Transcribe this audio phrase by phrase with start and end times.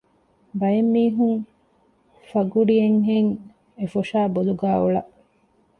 [0.59, 1.41] ބައެއް މީހުން
[2.29, 3.31] ފަގުޑިއެއްހެން
[3.79, 5.01] އެފޮށާ ބޮލުގައި އޮޅަ